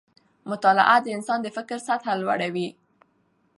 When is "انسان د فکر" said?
1.17-1.77